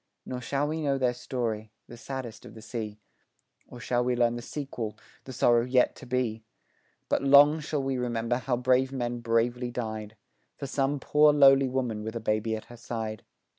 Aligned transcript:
Nor 0.25 0.41
shall 0.41 0.67
we 0.67 0.81
know 0.81 0.97
their 0.97 1.13
story, 1.13 1.69
the 1.87 1.95
saddest 1.95 2.43
of 2.43 2.55
the 2.55 2.63
sea, 2.63 2.97
Or 3.67 3.79
shall 3.79 4.03
we 4.03 4.15
learn 4.15 4.35
the 4.35 4.41
sequel, 4.41 4.97
the 5.25 5.31
sorrow 5.31 5.63
yet 5.63 5.95
to 5.97 6.07
be, 6.07 6.43
But 7.07 7.21
long 7.21 7.59
shall 7.59 7.83
we 7.83 7.99
remember 7.99 8.37
how 8.37 8.57
brave 8.57 8.91
men 8.91 9.19
bravely 9.19 9.69
died 9.69 10.15
For 10.57 10.65
some 10.65 10.99
poor, 10.99 11.31
lowly 11.31 11.69
woman 11.69 12.01
with 12.01 12.15
a 12.15 12.19
baby 12.19 12.55
at 12.55 12.65
her 12.65 12.77
side. 12.77 13.23